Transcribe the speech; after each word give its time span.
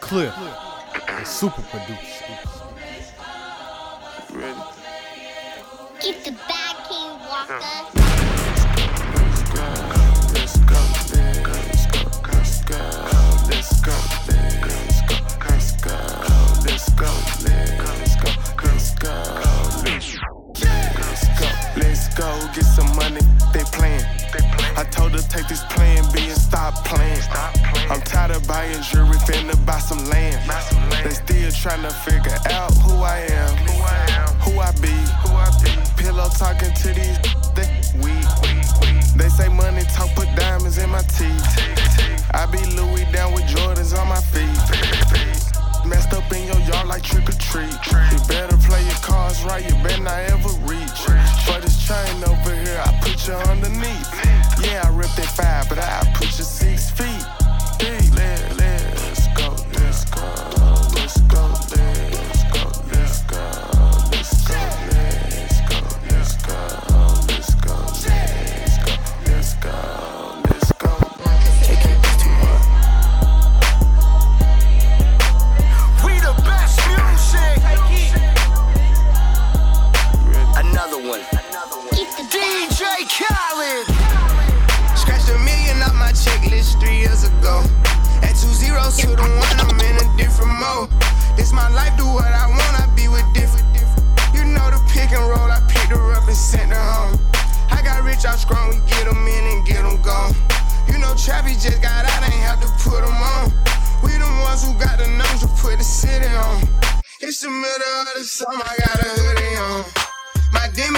Cliff, 0.00 0.34
the 1.06 1.24
super 1.24 1.62
producer. 1.62 2.24
Ready? 4.32 4.60
Get 6.00 6.24
the 6.24 6.30
bag, 6.32 6.76
King 6.88 7.18
Walker. 7.26 7.60
Let's 9.14 9.42
go, 9.50 9.66
let's 10.34 10.56
go, 10.58 10.78
let's 11.10 11.36
go, 11.42 11.52
let's 11.52 11.86
go, 11.86 12.00
let's 12.30 12.58
go, 12.62 12.78
let's 13.48 13.80
go, 13.80 13.80
let's 13.80 13.80
go, 13.80 13.96
let's 16.64 16.90
go, 16.90 16.94
let's 16.94 16.94
go, 16.94 17.10
let's 18.64 18.94
go, 18.94 19.14
let's 19.84 21.22
go, 21.38 21.48
let's 21.76 22.04
go, 22.14 22.28
get 22.54 22.64
some 22.64 22.90
money. 22.94 23.24
They 23.52 23.64
playing. 23.64 24.23
I 24.76 24.84
told 24.90 25.12
her 25.12 25.22
take 25.22 25.48
this 25.48 25.62
plan 25.64 26.04
B 26.12 26.28
and 26.28 26.36
stop 26.36 26.84
playing. 26.84 27.20
I'm 27.90 28.00
tired 28.02 28.32
of 28.32 28.46
buying 28.46 28.82
jewelry, 28.82 29.18
finna 29.26 29.54
buy 29.66 29.78
some 29.78 30.04
land. 30.06 30.40
They 31.04 31.10
still 31.10 31.50
tryna 31.50 31.92
figure 32.04 32.36
out 32.50 32.72
who 32.78 33.02
I 33.02 33.18
am, 33.30 33.56
who 34.40 34.58
I 34.60 34.72
be. 34.80 34.94
Pillow 35.96 36.28
talking 36.36 36.72
to 36.72 36.88
these, 36.88 37.18
they 37.54 37.68
weak. 38.02 38.26
They 39.16 39.28
say 39.28 39.48
money 39.48 39.82
talk, 39.94 40.10
put 40.14 40.28
diamonds 40.36 40.78
in 40.78 40.90
my 40.90 41.02
teeth. 41.02 41.44
I 42.34 42.46
be 42.50 42.58
Louis 42.76 43.06
down 43.12 43.32
with 43.32 43.44
Jordans 43.44 43.96
on 43.96 44.08
my 44.08 44.20
feet. 44.20 44.58
Messed 45.86 46.12
up 46.14 46.30
in 46.32 46.46
your 46.46 46.60
yard 46.66 46.88
like 46.88 47.02
trick 47.02 47.28
or 47.28 47.32
treat. 47.32 47.72
You 48.10 48.18
better 48.26 48.56
play 48.56 48.82
your 48.84 49.00
cards 49.04 49.44
right, 49.44 49.62
you 49.62 49.74
better 49.82 50.02
not 50.02 50.18
ever 50.30 50.48
reach. 50.64 51.00
For 51.46 51.60
this 51.60 51.86
chain 51.86 52.24
over 52.24 52.33
ripped 55.04 55.30
five, 55.30 55.68
but 55.68 55.78
I 55.78 56.02
push 56.14 56.38
a 56.38 56.44
C. 56.44 56.73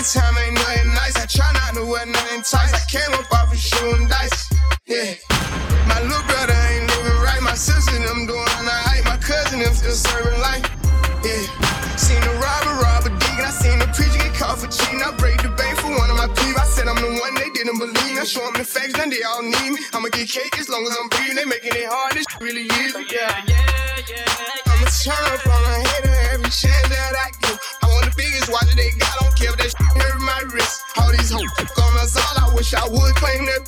time 0.06 0.38
ain't 0.38 0.54
nothing 0.54 0.94
nice. 0.94 1.16
I 1.18 1.26
try 1.26 1.50
not 1.50 1.74
to 1.74 1.84
wear 1.84 2.06
nothing 2.06 2.42
tight. 2.42 2.70
I 2.70 2.82
came 2.86 3.10
up 3.18 3.26
off 3.34 3.50
of 3.50 3.58
shooting 3.58 4.06
dice. 4.06 4.46
Yeah. 4.86 5.18
My 5.90 5.98
little 5.98 6.22
brother 6.30 6.54
ain't 6.54 6.86
living 6.86 7.18
right. 7.26 7.42
My 7.42 7.54
sister 7.54 7.98
them 7.98 8.26
doing 8.26 8.38
alright. 8.38 9.02
My 9.04 9.18
cousin 9.18 9.58
them 9.58 9.74
still 9.74 9.98
serving 9.98 10.38
life. 10.38 10.62
Yeah. 11.26 11.42
Seen 11.98 12.22
the 12.22 12.34
robber 12.38 12.74
rob 12.86 13.02
a 13.06 13.10
dig. 13.18 13.40
I 13.42 13.50
seen 13.50 13.82
the 13.82 13.90
preacher 13.90 14.22
get 14.22 14.34
caught 14.38 14.62
for 14.62 14.70
cheating. 14.70 15.02
I 15.02 15.10
break 15.18 15.42
the 15.42 15.50
bank 15.58 15.74
for 15.82 15.90
one 15.90 16.10
of 16.10 16.16
my 16.16 16.30
people. 16.38 16.62
I 16.62 16.66
said 16.70 16.86
I'm 16.86 17.02
the 17.02 17.18
one 17.18 17.34
they 17.34 17.50
didn't 17.50 17.78
believe. 17.78 18.14
I 18.14 18.24
show 18.24 18.46
them 18.46 18.54
the 18.54 18.64
facts, 18.64 18.94
then 18.94 19.10
they 19.10 19.22
all 19.26 19.42
need 19.42 19.74
me. 19.74 19.80
I'ma 19.90 20.08
get 20.14 20.30
cake 20.30 20.54
as 20.58 20.68
long 20.70 20.86
as 20.86 20.94
I'm 21.02 21.10
breathing. 21.10 21.34
They 21.34 21.46
making 21.50 21.74
it 21.74 21.90
hard. 21.90 22.14
This 22.14 22.26
really 22.38 22.70
easy. 22.78 23.10
Yeah. 23.10 23.42
Yeah, 23.50 23.58
yeah, 24.06 24.22
yeah. 24.22 24.70
I'ma 24.70 24.86
turn 25.02 25.24
up 25.34 25.42
on 25.50 25.62
a 25.66 25.74
hater 25.82 26.14
every 26.30 26.50
chance 26.54 26.86
that 26.94 27.12
I 27.18 27.34
get. 27.42 27.58
I 27.82 27.90
want 27.90 28.06
the 28.06 28.14
biggest 28.14 28.46
watch 28.54 28.70
that 28.70 28.78
they 28.78 28.94
got. 28.94 29.10
Don't 29.18 29.35
wish 32.66 32.74
I 32.74 32.88
would 32.88 33.14
claim 33.14 33.46
that. 33.46 33.62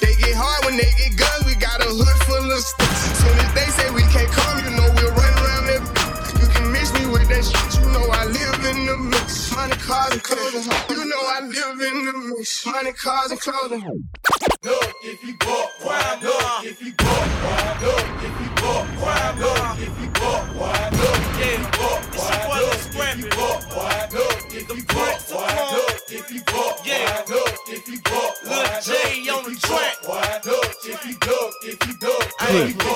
They 0.00 0.14
get 0.14 0.34
hard 0.34 0.64
when 0.64 0.76
they 0.76 0.90
get 0.94 1.16
guns. 1.18 1.42
We 1.46 1.54
got 1.58 1.80
a 1.82 1.90
hood 1.90 2.18
full 2.22 2.46
of 2.50 2.62
sticks. 2.62 3.02
Soon 3.18 3.34
as 3.42 3.50
they 3.54 3.68
say 3.74 3.90
we 3.90 4.02
can't 4.14 4.30
come, 4.30 4.62
you 4.62 4.70
know 4.78 4.86
we'll 4.94 5.10
run 5.10 5.34
around 5.42 5.64
that. 5.74 5.82
You 6.38 6.46
can 6.54 6.70
mix 6.70 6.92
me 6.94 7.06
with 7.10 7.26
that 7.28 7.42
shit. 7.42 7.82
You 7.82 7.90
know 7.90 8.06
I 8.14 8.24
live 8.30 8.62
in 8.70 8.86
the 8.86 8.96
mix. 9.10 9.50
Money, 9.54 9.74
cars, 9.74 10.12
and 10.12 10.22
clothing. 10.22 10.66
You 10.90 11.02
know 11.02 11.22
I 11.34 11.40
live 11.42 11.80
in 11.82 11.98
the 12.06 12.14
mix. 12.30 12.66
Money, 12.66 12.92
cars, 12.92 13.30
and 13.30 13.40
clothing. 13.40 13.82
Look, 14.62 14.94
if 15.02 15.18
you 15.24 15.34
bought 15.36 15.70
wine, 15.82 16.22
look, 16.22 16.64
if 16.64 16.80
you 16.80 16.92
bought 16.94 17.30
wine, 17.42 17.76
look, 17.82 18.06
if 18.22 18.34
you 18.38 18.50
bought 18.62 18.86
wine, 19.02 19.34
look, 19.42 19.78
if 19.82 19.94
you 19.98 20.08
bought 20.14 20.46
wine, 20.54 20.92
look, 20.94 21.20
if 21.42 21.58
you 21.58 21.68
bought 21.74 22.06
wine, 22.14 22.54
look, 22.54 22.94
if 23.02 23.18
you 23.18 23.28
bought 23.36 23.54
if 24.56 24.70
you 24.70 24.84
bought 24.84 25.13
Brooklyn. 32.54 32.93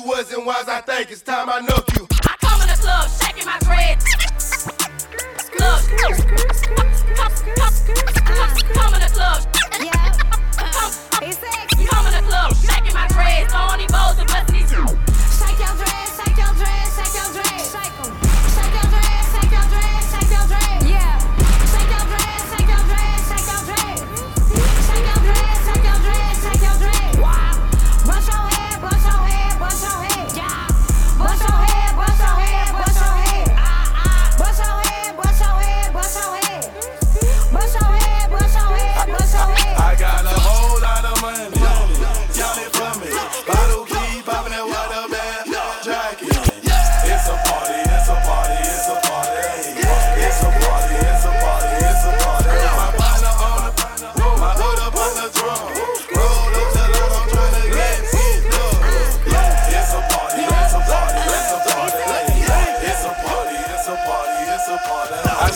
you 0.00 0.08
wasn't 0.08 0.46
wise, 0.46 0.68
I 0.68 0.80
think 0.80 1.10
it's 1.10 1.22
time 1.22 1.48
I 1.50 1.60
knock 1.60 1.84
you. 1.96 2.06
I 2.24 2.36
come 2.40 2.60
in 2.62 2.68
the 2.68 2.74
club, 2.80 3.10
shaking 3.10 3.44
my 3.44 3.58
dread. 3.60 3.98
Club. 5.56 5.80
Come 8.72 8.94
in 8.94 9.00
the 9.00 9.10
club. 9.12 9.40
Yeah. 9.80 10.12
Come 11.90 12.06
in 12.06 12.12
the 12.12 12.22
club, 12.28 12.54
shaking 12.56 12.94
my 12.94 13.06
dread. 13.08 13.50
So 13.50 13.58
only 13.58 13.86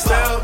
lifestyle. 0.07 0.44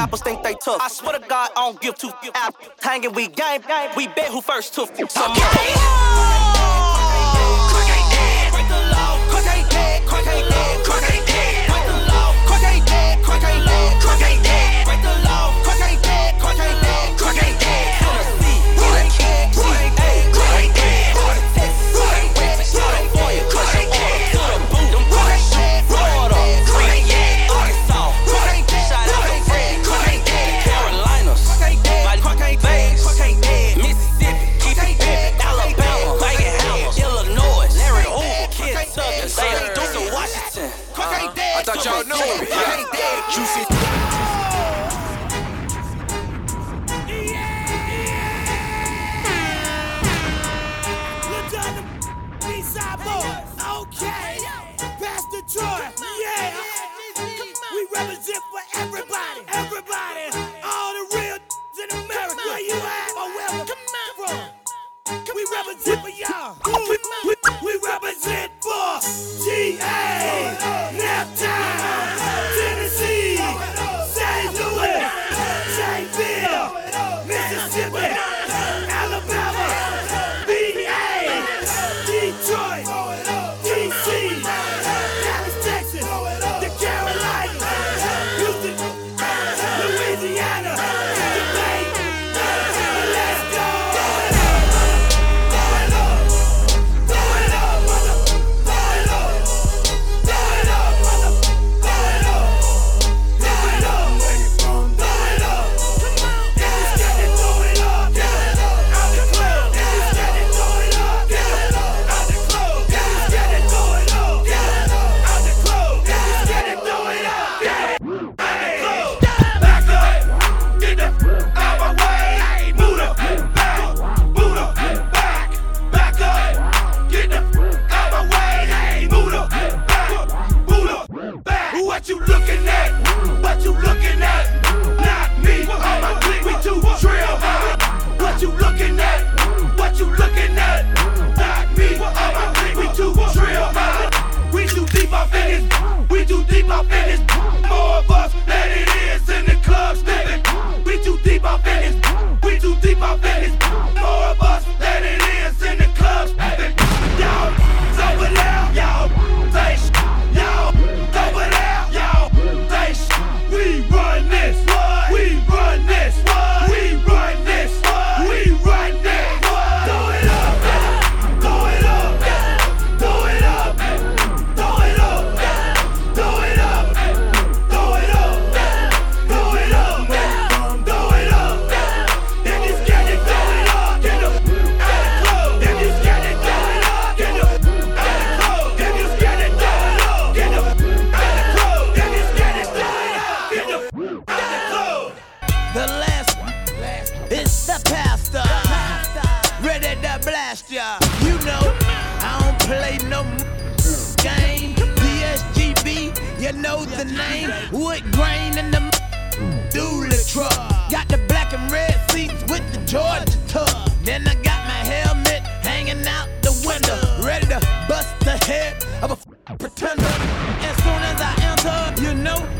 rappers 0.00 0.22
think 0.22 0.42
they 0.42 0.54
tough. 0.54 0.80
I 0.80 0.88
swear 0.88 1.18
to 1.18 1.26
God, 1.26 1.50
I 1.56 1.60
don't 1.66 1.80
give 1.80 1.96
two 1.96 2.10
f. 2.34 2.54
Hanging, 2.80 3.12
we 3.12 3.28
game, 3.28 3.60
we 3.96 4.06
bet 4.08 4.26
who 4.26 4.40
first 4.40 4.74
took. 4.74 4.88
Some 5.10 5.32
okay. 5.32 6.09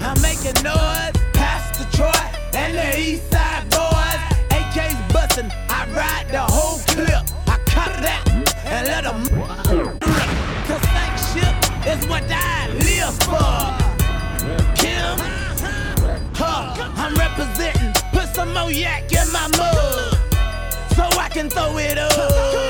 I'm 0.00 0.20
making 0.22 0.62
noise. 0.62 1.12
Past 1.32 1.78
Detroit 1.78 2.14
and 2.54 2.74
the 2.74 2.98
East 2.98 3.30
Side 3.30 3.64
boys. 3.70 4.20
AK's 4.50 5.12
bustin', 5.12 5.50
I 5.68 5.86
ride 5.94 6.28
the 6.30 6.40
whole 6.40 6.78
clip. 6.86 7.24
I 7.46 7.56
cop 7.66 7.92
that 8.00 8.22
and 8.64 8.86
let 8.86 9.04
them 9.04 9.22
Cause 10.66 10.84
thank 10.94 11.14
shit 11.30 11.54
is 11.86 12.06
what 12.08 12.24
I 12.28 12.68
live 12.88 13.16
for. 13.28 13.60
Kim, 14.74 15.18
huh, 16.34 16.74
I'm 16.96 17.14
representing. 17.14 17.92
Put 18.12 18.34
some 18.34 18.52
more 18.54 18.70
yak 18.70 19.12
in 19.12 19.30
my 19.32 19.48
mug 19.56 20.14
so 20.94 21.04
I 21.18 21.28
can 21.30 21.50
throw 21.50 21.76
it 21.78 21.98
up. 21.98 22.69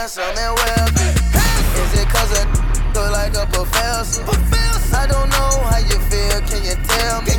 Handsome 0.00 0.24
and 0.24 0.56
wealthy? 0.56 1.12
Is 1.76 1.92
it 2.00 2.08
cause 2.08 2.32
I 2.32 2.48
look 2.94 3.12
like 3.12 3.36
a 3.36 3.44
professor? 3.52 4.24
I 4.96 5.06
don't 5.06 5.28
know 5.28 5.52
how 5.68 5.76
you 5.76 5.98
feel, 6.08 6.40
can 6.48 6.64
you 6.64 6.74
tell 6.88 7.20
me? 7.20 7.32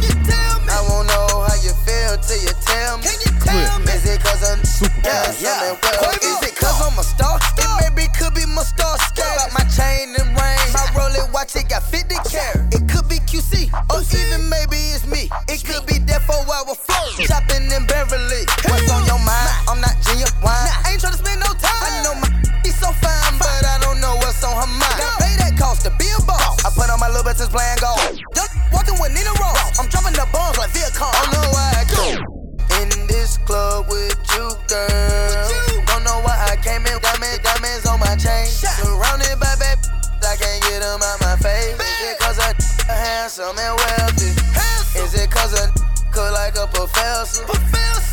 I 0.70 0.86
won't 0.88 1.08
know 1.08 1.42
how 1.42 1.56
you 1.66 1.74
feel 1.86 2.18
till 2.22 2.38
you 2.38 2.54
tell 2.62 3.00
me. 3.00 3.06
Is 3.06 4.06
it 4.06 4.22
cause 4.22 4.44
I'm 4.46 4.60
handsome 5.02 5.50
and 5.50 5.78
wealthy? 5.82 6.41
A 46.62 46.68
professor? 46.68 47.44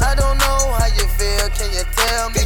I 0.01 0.15
don't 0.15 0.39
know 0.39 0.73
how 0.73 0.87
you 0.97 1.07
feel, 1.21 1.49
can 1.53 1.69
you 1.73 1.85
tell 1.93 2.31
me? 2.31 2.41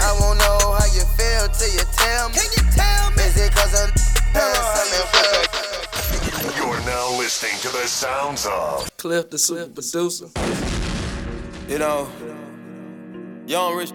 I 0.00 0.12
won't 0.20 0.38
know 0.38 0.72
how 0.76 0.84
you 0.92 1.04
feel 1.16 1.48
till 1.48 1.72
you 1.72 1.84
tell 1.96 2.28
me. 2.28 2.36
Is 2.36 3.36
it 3.38 3.52
cause 3.54 3.74
I'm 3.80 3.90
handsome 4.34 4.92
and 4.98 5.08
wealthy? 5.12 6.56
You're 6.56 6.80
now 6.84 7.16
listening 7.16 7.58
to 7.62 7.68
the 7.68 7.86
sounds 7.86 8.46
of 8.46 8.90
Cliff 8.98 9.30
the 9.30 9.38
super 9.38 9.66
producer. 9.68 10.26
You 11.68 11.78
know, 11.78 12.08
young 13.46 13.76
rich. 13.76 13.92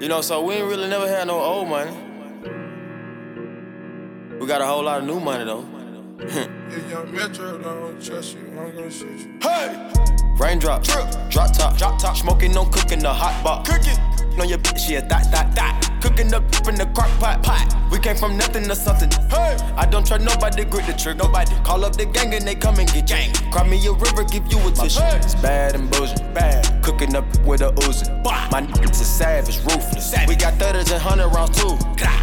You 0.00 0.08
know, 0.08 0.20
so 0.20 0.42
we 0.44 0.54
ain't 0.54 0.68
really 0.68 0.88
never 0.88 1.08
had 1.08 1.26
no 1.26 1.40
old 1.40 1.68
money. 1.68 1.90
We 4.38 4.46
got 4.46 4.60
a 4.60 4.66
whole 4.66 4.84
lot 4.84 5.00
of 5.00 5.06
new 5.06 5.20
money 5.20 5.44
though. 5.44 5.79
If 6.70 6.90
young 6.90 7.14
Metro 7.14 7.56
don't 7.58 8.04
trust 8.04 8.36
you, 8.36 8.46
I'm 8.50 8.74
gonna 8.74 8.90
shoot 8.90 9.20
you. 9.20 9.38
Hey! 9.40 9.90
Raindrop, 10.36 10.82
drip, 10.82 11.06
drop 11.30 11.52
top, 11.52 11.78
drop 11.78 11.98
top. 11.98 12.14
Smoking, 12.14 12.52
no 12.52 12.66
cooking 12.66 12.98
the 12.98 13.12
hot 13.12 13.42
pot. 13.42 13.66
Cooking. 13.66 13.96
On 14.38 14.48
your 14.48 14.58
bitch, 14.58 14.88
yeah, 14.88 15.00
that, 15.00 15.30
that, 15.32 15.54
that. 15.54 15.98
Cooking 16.00 16.32
up 16.32 16.44
in 16.68 16.74
the 16.76 16.86
crock 16.94 17.10
pot, 17.18 17.42
pot. 17.42 17.74
We 17.90 17.98
came 17.98 18.16
from 18.16 18.36
nothing 18.36 18.64
to 18.68 18.76
something. 18.76 19.10
Hey! 19.28 19.56
I 19.76 19.86
don't 19.86 20.06
trust 20.06 20.24
nobody, 20.24 20.64
grip 20.64 20.86
the 20.86 20.92
trick. 20.92 21.16
Nobody 21.16 21.54
call 21.64 21.84
up 21.84 21.96
the 21.96 22.06
gang 22.06 22.32
and 22.32 22.46
they 22.46 22.54
come 22.54 22.78
and 22.78 22.90
get 22.92 23.06
gang. 23.06 23.32
Cry 23.50 23.66
me 23.66 23.84
a 23.86 23.92
river, 23.92 24.24
give 24.24 24.46
you 24.52 24.58
a 24.66 24.70
tissue. 24.70 25.00
It's 25.02 25.34
bad 25.36 25.74
and 25.74 25.90
bullshit, 25.90 26.32
bad. 26.32 26.82
Cooking 26.82 27.16
up 27.16 27.24
with 27.44 27.60
a 27.62 27.72
Uzi. 27.84 28.08
My 28.24 28.62
niggas 28.62 29.00
is 29.00 29.06
savage, 29.06 29.58
ruthless. 29.58 30.14
We 30.28 30.36
got 30.36 30.54
thudders 30.54 30.90
and 30.90 31.02
hundred 31.02 31.28
rounds 31.28 31.58
too. 31.58 31.76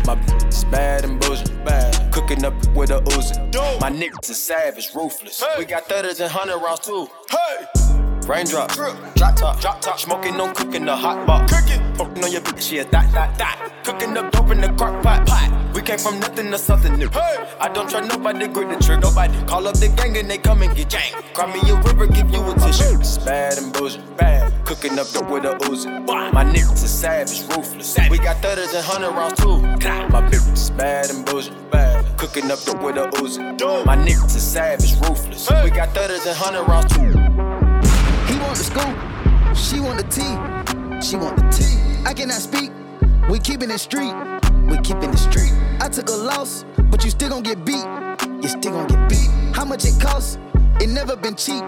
My 0.06 0.16
bitch 0.16 0.48
is 0.48 0.64
bad 0.66 1.04
and 1.04 1.20
bullshit, 1.20 1.64
bad. 1.66 2.12
Cooking 2.14 2.46
up 2.46 2.54
with 2.76 2.90
a 2.90 3.00
Uzi. 3.02 3.80
My 3.82 3.87
My 3.88 3.94
niggas 3.94 4.30
is 4.30 4.44
savage, 4.44 4.94
ruthless. 4.94 5.42
We 5.58 5.64
got 5.64 5.86
thudders 5.86 6.20
and 6.20 6.30
hundred 6.30 6.58
rounds 6.58 6.82
too. 6.82 7.08
Hey! 7.30 7.66
Raindrop, 8.28 8.74
drop 8.74 9.16
drop 9.16 9.36
top, 9.38 9.62
drop 9.62 9.80
top, 9.80 9.98
smoking, 9.98 10.36
no 10.36 10.52
cooking 10.52 10.84
the 10.84 10.94
hot 10.94 11.26
pot. 11.26 11.50
Cooking, 11.50 11.96
fucking 11.96 12.22
on 12.22 12.30
your 12.30 12.42
bitch, 12.42 12.70
yeah, 12.70 12.84
that, 12.84 13.10
that, 13.14 13.38
that. 13.38 13.86
Cooking 13.86 14.18
up 14.18 14.30
dope 14.34 14.52
in 14.52 14.60
the 14.60 14.68
crock 14.74 15.02
pot, 15.02 15.26
pot. 15.26 15.74
We 15.74 15.82
came 15.82 16.00
from 16.00 16.20
nothing 16.20 16.52
to 16.52 16.58
something 16.58 16.98
new. 16.98 17.08
Hey, 17.08 17.38
I 17.62 17.70
don't 17.70 17.90
try 17.90 18.02
nobody, 18.02 18.50
grip 18.50 18.78
the 18.78 18.84
trigger. 18.84 19.00
Nobody 19.00 19.42
call 19.46 19.66
up 19.66 19.76
the 19.76 19.88
gang 19.88 20.18
and 20.18 20.30
they 20.30 20.38
come 20.38 20.64
and 20.64 20.76
get 20.76 20.90
jank. 20.90 21.34
Cry 21.34 21.46
me 21.54 21.62
a 21.70 21.76
river, 21.84 22.08
give 22.08 22.30
you 22.30 22.44
a 22.44 22.56
tissue. 22.56 23.00
It's 23.00 23.18
bad 23.20 23.58
and 23.58 23.72
bullshit, 23.72 24.18
bad. 24.18 24.52
Cooking 24.66 25.00
up 25.00 25.08
dope 25.12 25.30
with 25.30 25.46
a 25.46 25.56
Uzi. 25.60 26.06
My 26.34 26.44
niggas 26.44 26.84
is 26.84 26.92
savage, 26.92 27.40
ruthless. 27.56 27.98
We 28.10 28.18
got 28.18 28.42
thudders 28.42 28.74
and 28.74 28.86
hundred 28.86 29.12
rounds 29.12 29.40
too. 29.40 29.62
My 29.62 30.22
bitch 30.30 30.52
is 30.52 30.72
bad 30.72 31.10
and 31.10 31.26
bullshit, 31.26 31.72
bad. 31.72 32.04
Cooking 32.18 32.50
up 32.50 32.60
dope 32.64 32.82
with 32.82 32.98
a 32.98 33.08
Uzi. 33.22 33.86
My 33.86 33.96
niggas 33.96 34.36
is 34.36 34.42
savage, 34.42 34.94
ruthless. 35.02 35.48
We 35.64 35.70
got 35.70 35.90
thudders 35.94 36.26
and 36.26 36.36
hundred 36.36 36.64
rounds 36.64 36.92
too. 36.92 37.14
He 38.26 38.40
want 38.40 38.58
the 38.58 38.64
scoop, 38.64 39.56
she 39.56 39.80
want 39.80 39.98
the 40.00 40.08
tea, 40.10 40.36
she 41.00 41.16
want 41.16 41.38
the 41.38 41.48
tea. 41.56 41.78
I 42.08 42.16
cannot 42.16 42.42
speak, 42.42 42.72
we 43.30 43.38
keeping 43.38 43.70
it 43.70 43.78
street, 43.78 44.16
we 44.66 44.78
keeping 44.82 45.12
it 45.12 45.18
street. 45.18 45.54
I 45.80 45.90
took 45.90 46.10
a 46.10 46.16
loss, 46.16 46.66
but 46.90 47.04
you 47.04 47.12
still 47.12 47.30
gon' 47.30 47.44
get 47.44 47.64
beat, 47.64 47.86
you 48.42 48.50
still 48.50 48.72
gon' 48.72 48.88
get 48.88 49.08
beat. 49.10 49.30
How 49.56 49.64
much 49.64 49.86
it 49.86 50.02
costs? 50.02 50.40
It 50.82 50.90
never 50.90 51.16
been 51.16 51.36
cheap, 51.36 51.64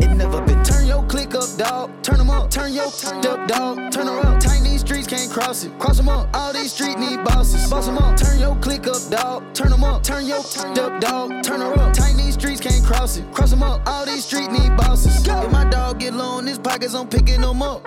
it 0.00 0.14
never 0.14 0.40
been. 0.42 0.62
Turn 0.62 0.77
your 0.88 1.02
click 1.04 1.34
up, 1.34 1.48
dog. 1.56 1.90
Turn 2.02 2.20
'em 2.20 2.30
up, 2.30 2.50
turn 2.50 2.72
your 2.72 2.90
turned 2.90 3.26
up, 3.26 3.46
dog. 3.46 3.92
Turn 3.92 4.06
her 4.06 4.18
up. 4.26 4.40
Tight 4.40 4.62
these 4.62 4.80
streets 4.80 5.06
can't 5.06 5.30
cross 5.30 5.64
it. 5.64 5.78
Cross 5.78 6.00
'em 6.00 6.08
up. 6.08 6.28
All 6.34 6.52
these 6.52 6.72
streets 6.72 6.98
need 6.98 7.22
bosses. 7.24 7.68
Boss 7.70 7.88
'em 7.88 7.98
up. 7.98 8.16
Turn 8.16 8.38
your 8.40 8.56
click 8.56 8.86
up, 8.86 9.02
dog. 9.10 9.44
Turn 9.54 9.72
'em 9.72 9.84
up. 9.84 10.02
Turn 10.02 10.26
your 10.26 10.42
turned 10.42 10.78
up, 10.78 11.00
dog. 11.00 11.42
Turn 11.42 11.60
her 11.60 11.72
up. 11.78 11.92
Tight 11.92 12.16
these 12.16 12.34
streets 12.34 12.60
can't 12.60 12.84
cross 12.84 13.16
it. 13.18 13.24
Cross 13.32 13.52
'em 13.52 13.62
up. 13.62 13.80
All 13.86 14.06
these 14.06 14.24
streets 14.24 14.50
need 14.50 14.76
bosses. 14.76 15.26
If 15.26 15.52
my 15.52 15.64
dog 15.64 15.98
get 15.98 16.14
low 16.14 16.38
in 16.38 16.46
his 16.46 16.58
pockets, 16.58 16.94
I'm 16.94 17.06
picking 17.06 17.42
them 17.42 17.62
up. 17.62 17.86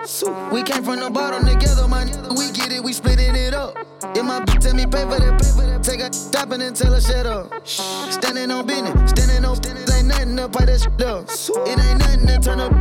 We 0.52 0.62
came 0.62 0.84
from 0.84 1.00
the 1.00 1.10
bottom 1.10 1.44
together, 1.46 1.88
my 1.88 2.04
man. 2.04 2.34
We 2.36 2.50
get 2.50 2.72
it, 2.72 2.82
we 2.82 2.92
splitting 2.92 3.34
it 3.34 3.54
up. 3.54 3.76
If 4.14 4.24
my 4.24 4.40
bitch 4.40 4.60
tell 4.60 4.74
me 4.74 4.86
pay 4.86 5.04
for 5.10 5.18
that, 5.18 5.40
pay 5.40 5.50
for 5.56 5.66
that, 5.66 5.82
take 5.82 6.00
a 6.00 6.12
stop 6.12 6.50
and 6.52 6.62
then 6.62 6.74
tell 6.74 6.92
her 6.92 7.00
shut 7.00 7.26
up. 7.26 7.50
Standing 7.64 8.50
on 8.50 8.66
business, 8.66 9.10
standing 9.10 9.44
on 9.44 9.58
business, 9.58 9.90
ain't 9.92 10.08
nothing 10.08 10.36
to 10.36 10.48
pipe 10.48 10.66
that 10.66 10.80
shit 10.80 11.02
up. 11.02 11.28
It 11.66 11.78
ain't 11.78 11.98
nothing 11.98 12.26
to 12.26 12.38
turn 12.38 12.60
up 12.60 12.72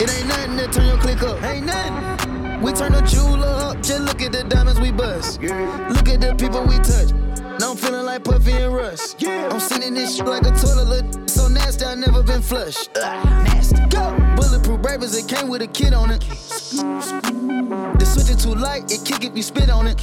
It 0.00 0.10
ain't 0.10 0.28
nothing 0.28 0.56
to 0.58 0.68
turn 0.68 0.86
your 0.86 0.98
click 0.98 1.22
up. 1.22 1.42
Ain't 1.42 1.66
nothing. 1.66 2.62
We 2.62 2.72
turn 2.72 2.92
the 2.92 3.02
jeweler 3.02 3.46
up, 3.46 3.82
just 3.82 4.00
look 4.00 4.22
at 4.22 4.32
the 4.32 4.42
diamonds 4.44 4.80
we 4.80 4.90
bust. 4.90 5.40
Look 5.42 6.08
at 6.08 6.20
the 6.22 6.34
people 6.38 6.64
we 6.64 6.78
touch. 6.78 7.12
Now 7.60 7.72
I'm 7.72 7.76
feeling 7.76 8.06
like 8.06 8.24
Puffy 8.24 8.52
and 8.52 8.74
Russ. 8.74 9.14
I'm 9.22 9.60
sitting 9.60 9.92
this 9.92 10.16
shit 10.16 10.26
like 10.26 10.46
a 10.46 10.50
toilet, 10.50 10.88
look 10.88 11.28
so 11.28 11.46
nasty, 11.48 11.84
I 11.84 11.94
never 11.94 12.22
been 12.22 12.40
flushed. 12.40 12.88
nasty. 12.94 13.76
Go. 13.90 14.16
Bulletproof 14.36 14.84
rappers, 14.84 15.14
it 15.14 15.28
came 15.28 15.48
with 15.48 15.62
a 15.62 15.66
kid 15.66 15.92
on 15.92 16.10
it. 16.10 16.20
The 16.20 18.04
switch 18.06 18.30
it 18.30 18.40
too 18.40 18.54
light, 18.54 18.90
it 18.90 19.04
kick 19.04 19.24
if 19.24 19.36
you 19.36 19.42
spit 19.42 19.68
on 19.68 19.86
it. 19.86 20.00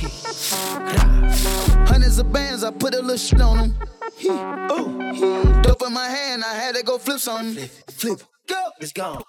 Hundreds 1.87 2.19
of 2.19 2.31
bands, 2.31 2.63
I 2.63 2.69
put 2.71 2.93
a 2.93 3.01
little 3.01 3.17
shit 3.17 3.41
on 3.41 3.57
them. 3.57 3.75
Dope 5.63 5.81
in 5.87 5.93
my 5.93 6.07
hand, 6.07 6.43
I 6.45 6.53
had 6.53 6.75
to 6.75 6.83
go 6.83 6.97
flip 6.99 7.19
some. 7.19 7.55
Flip, 7.87 8.21
go, 8.47 8.71
it's 8.80 8.93
gone. 8.93 9.23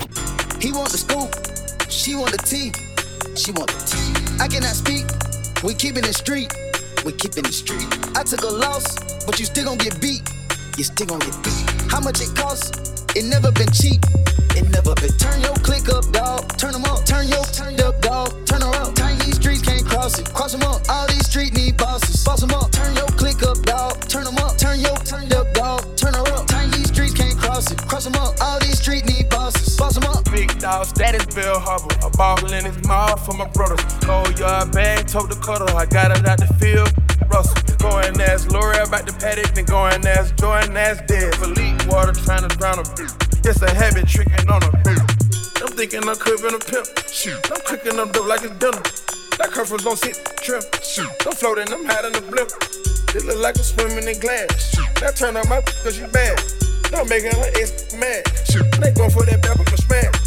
He 0.60 0.72
want 0.72 0.90
the 0.92 0.98
scoop, 0.98 1.30
she 1.90 2.14
want 2.14 2.30
the 2.30 2.38
tea, 2.38 2.72
she 3.36 3.52
want 3.52 3.70
the 3.70 3.80
tea. 3.84 4.40
I 4.40 4.48
cannot 4.48 4.74
speak, 4.74 5.04
we 5.64 5.74
keeping 5.74 6.04
it 6.04 6.14
street, 6.14 6.52
we 7.04 7.12
keeping 7.12 7.44
it 7.44 7.54
street. 7.54 7.86
I 8.16 8.22
took 8.22 8.42
a 8.42 8.52
loss, 8.52 8.96
but 9.26 9.38
you 9.38 9.46
still 9.46 9.64
gon' 9.64 9.78
get 9.78 10.00
beat, 10.00 10.22
you 10.76 10.84
still 10.84 11.06
gon' 11.06 11.20
get 11.20 11.36
beat. 11.42 11.64
How 11.90 12.00
much 12.00 12.20
it 12.20 12.34
costs? 12.36 12.70
It 13.14 13.24
never 13.26 13.52
been 13.52 13.70
cheap, 13.72 14.00
it 14.56 14.68
never 14.70 14.94
been. 14.94 15.12
Turn 15.18 15.40
your 15.42 15.54
click 15.66 15.88
up, 15.92 16.04
dog, 16.12 16.56
turn 16.56 16.74
'em 16.74 16.84
up. 16.84 17.04
Turn 17.04 17.28
your 17.28 17.44
turned 17.52 17.80
up, 17.80 18.00
dog, 18.00 18.32
turn 18.46 18.62
her 18.62 18.74
up. 18.80 18.94
Tiny 18.94 19.32
streets 19.32 19.62
can't 19.62 19.84
cross 19.84 20.18
it, 20.18 20.32
cross 20.32 20.54
'em 20.54 20.62
up. 20.62 20.80
All 20.88 21.06
these 21.08 21.26
streets 21.26 21.52
need 21.52 21.76
bosses, 21.76 22.24
boss 22.24 22.42
'em 22.42 22.54
up. 22.54 22.70
Turn 22.72 22.94
your 22.96 23.08
click 23.20 23.42
up, 23.42 23.58
dog, 23.66 24.00
turn 24.08 24.26
'em 24.26 24.38
up. 24.38 24.56
Turn 24.56 24.80
your 24.80 24.96
turned 25.04 25.34
up, 25.34 25.41
streets 27.62 27.80
can't 27.80 27.88
cross 27.88 28.04
it, 28.04 28.06
cross 28.06 28.06
'em 28.06 28.14
up. 28.14 28.34
All 28.42 28.58
these 28.60 28.78
street 28.78 29.04
need 29.06 29.28
bosses, 29.28 29.76
boss 29.76 29.96
'em 29.96 30.04
up. 30.04 30.24
Big 30.30 30.58
dog 30.58 30.86
status, 30.86 31.24
Bill 31.34 31.58
Harbor. 31.58 31.94
A 32.02 32.10
ball 32.10 32.52
in 32.52 32.64
his 32.64 32.86
mouth 32.86 33.24
for 33.24 33.34
my 33.34 33.46
brothers. 33.48 33.80
Oh, 34.08 34.28
yard 34.38 34.72
bag, 34.72 35.06
told 35.06 35.30
the 35.30 35.36
cutter. 35.36 35.68
I 35.76 35.86
got 35.86 36.10
it 36.10 36.26
out 36.26 36.38
the 36.38 36.48
field. 36.60 36.92
Russell, 37.30 37.56
go 37.78 37.98
and 37.98 38.20
ask 38.20 38.50
Lori 38.50 38.78
about 38.78 39.06
the 39.06 39.12
paddock, 39.12 39.54
then 39.54 39.64
going 39.64 39.94
and 39.94 40.06
ask 40.06 40.34
Jordan, 40.36 40.74
that's 40.74 41.00
dead. 41.06 41.34
Philippe 41.36 41.86
water 41.86 42.12
trying 42.12 42.46
to 42.48 42.54
drown 42.56 42.78
a 42.78 42.82
bitch. 42.82 43.14
It's 43.44 43.62
a 43.62 43.70
habit 43.72 44.08
tricking 44.08 44.48
on 44.50 44.62
a 44.62 44.70
bitch. 44.84 45.62
I'm 45.62 45.72
thinking 45.76 46.06
I'm 46.08 46.16
cooking 46.16 46.54
a 46.54 46.58
pimp. 46.58 46.86
Shoot, 47.08 47.40
I'm 47.50 47.60
cooking 47.64 47.98
up 47.98 48.12
dope 48.12 48.26
like 48.26 48.42
it's 48.42 48.56
dinner. 48.58 48.82
That 49.38 49.50
curfew's 49.50 49.82
gon' 49.82 49.96
sit 49.96 50.16
trim. 50.42 50.62
Shoot, 50.82 51.10
I'm 51.26 51.32
floating, 51.32 51.72
I'm 51.72 51.84
hiding 51.84 52.12
the 52.12 52.20
blimp. 52.20 52.50
It 53.14 53.24
look 53.24 53.38
like 53.38 53.56
I'm 53.56 53.64
swimming 53.64 54.08
in 54.08 54.18
glass. 54.20 54.74
Shoot, 54.74 54.94
that 55.00 55.16
turn 55.16 55.36
on 55.36 55.48
my 55.48 55.60
cause 55.82 55.98
you 55.98 56.06
bad. 56.08 56.61
I'm 56.94 57.08
making 57.08 57.32
her 57.32 57.50
ex 57.56 57.94
mad. 57.96 58.24
They 58.80 58.92
gon' 58.92 59.10
for 59.10 59.24
that 59.24 59.40
with 59.58 59.70
the 59.70 59.78
smash. 59.80 60.22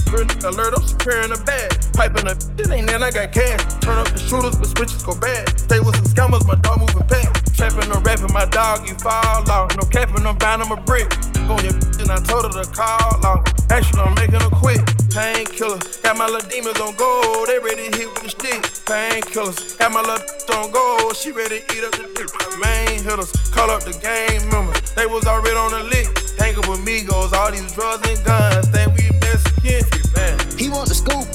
Alert, 0.46 0.74
I'm 0.78 0.86
securing 0.86 1.32
a 1.32 1.38
bag. 1.44 1.70
Piping 1.94 2.28
a 2.28 2.36
it 2.62 2.70
ain't 2.72 2.88
then 2.88 3.04
I 3.04 3.12
got 3.12 3.32
cash. 3.32 3.62
Turn 3.82 3.98
up 3.98 4.08
the 4.10 4.20
shooters, 4.20 4.56
but 4.56 4.68
switches 4.68 5.04
go 5.04 5.14
bad. 5.18 5.44
Stay 5.60 5.80
with 5.80 5.96
some 5.96 6.06
scammers, 6.06 6.46
my 6.48 6.56
dog 6.62 6.80
moving 6.80 7.08
fast. 7.08 7.56
Trapping 7.58 7.92
or 7.92 8.00
rapping, 8.02 8.32
my 8.34 8.46
dog, 8.46 8.88
you 8.88 8.96
fall 8.96 9.44
off. 9.50 9.76
No 9.76 9.84
capping, 9.90 10.26
I'm 10.26 10.38
bound, 10.38 10.64
I'm 10.64 10.72
a 10.72 10.80
brick. 10.82 11.12
On 11.50 11.62
your 11.62 11.76
and 12.02 12.10
I 12.10 12.18
told 12.24 12.46
her 12.46 12.64
to 12.64 12.66
call 12.72 13.26
off. 13.26 13.44
Actually, 13.70 14.02
I'm 14.02 14.16
making 14.16 14.40
her 14.40 14.54
quit. 14.54 14.82
Painkiller, 15.12 15.80
got 16.04 16.18
my 16.18 16.26
little 16.26 16.50
demons 16.50 16.80
on 16.80 16.96
gold. 16.96 17.48
They 17.48 17.60
ready 17.60 17.90
to 17.90 17.98
hit 17.98 18.08
with 18.14 18.24
the 18.24 18.30
stick. 18.30 18.62
Painkillers, 18.86 19.78
got 19.78 19.92
my 19.92 20.02
little 20.02 20.35
on 20.50 20.72
gold. 20.72 21.16
She 21.16 21.32
ready 21.32 21.62
to 21.62 21.78
eat 21.78 21.84
up 21.84 21.92
the 21.94 22.10
dick. 22.16 22.30
Main 22.60 23.04
hitters, 23.04 23.32
call 23.52 23.70
up 23.70 23.84
the 23.84 23.94
gang 24.00 24.48
members. 24.50 24.80
They 24.92 25.06
was 25.06 25.26
already 25.26 25.56
on 25.56 25.72
the 25.72 25.84
lick. 25.84 26.08
Up 26.56 26.70
with 26.70 26.86
Migos, 26.86 27.34
all 27.34 27.52
these 27.52 27.70
drugs 27.74 28.08
and 28.08 28.24
guns. 28.24 28.70
Think 28.70 28.96
we 28.96 29.10
Mexican, 29.20 29.84
man. 30.16 30.40
He 30.58 30.70
want 30.70 30.88
the 30.88 30.96
scoop, 30.96 31.28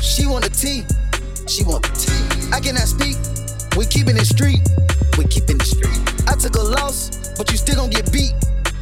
she 0.00 0.26
want 0.26 0.44
the 0.44 0.50
tea, 0.50 0.86
she 1.48 1.64
want 1.64 1.82
the 1.82 1.90
tea. 1.98 2.52
I 2.54 2.60
cannot 2.60 2.86
speak, 2.86 3.18
we 3.76 3.84
keeping 3.86 4.16
it 4.16 4.26
street, 4.26 4.60
we 5.18 5.24
keeping 5.24 5.56
it 5.56 5.66
street. 5.66 5.98
I 6.28 6.36
took 6.36 6.54
a 6.54 6.62
loss, 6.62 7.34
but 7.36 7.50
you 7.50 7.56
still 7.56 7.74
gon' 7.74 7.90
get 7.90 8.12
beat, 8.12 8.30